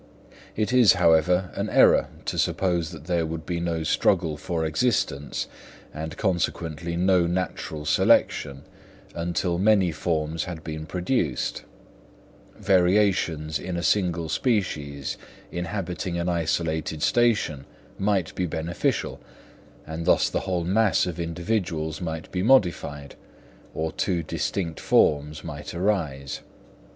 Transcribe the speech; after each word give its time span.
It 0.55 0.73
is, 0.73 0.93
however, 0.93 1.51
an 1.53 1.69
error 1.69 2.07
to 2.25 2.39
suppose 2.39 2.89
that 2.89 3.05
there 3.05 3.23
would 3.23 3.45
be 3.45 3.59
no 3.59 3.83
struggle 3.83 4.35
for 4.35 4.65
existence, 4.65 5.45
and, 5.93 6.17
consequently, 6.17 6.95
no 6.97 7.27
natural 7.27 7.85
selection, 7.85 8.63
until 9.13 9.59
many 9.59 9.91
forms 9.91 10.45
had 10.45 10.63
been 10.63 10.87
produced: 10.87 11.65
variations 12.57 13.59
in 13.59 13.77
a 13.77 13.83
single 13.83 14.27
species 14.27 15.17
inhabiting 15.51 16.17
an 16.17 16.29
isolated 16.29 17.03
station 17.03 17.65
might 17.99 18.33
be 18.33 18.47
beneficial, 18.47 19.21
and 19.85 20.07
thus 20.07 20.31
the 20.31 20.39
whole 20.39 20.63
mass 20.63 21.05
of 21.05 21.19
individuals 21.19 22.01
might 22.01 22.31
be 22.31 22.41
modified, 22.41 23.13
or 23.75 23.91
two 23.91 24.23
distinct 24.23 24.79
forms 24.79 25.43
might 25.43 25.75
arise. 25.75 26.39